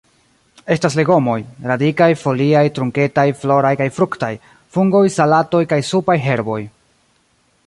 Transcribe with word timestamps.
Estas 0.75 0.95
legomoj: 0.99 1.35
radikaj, 1.73 2.07
foliaj, 2.23 2.63
trunketaj, 2.79 3.27
floraj 3.43 3.73
kaj 3.83 3.89
fruktaj; 3.99 4.33
fungoj, 4.79 5.07
salatoj 5.21 5.65
kaj 5.75 5.83
supaj 5.95 6.21
herboj. 6.29 6.61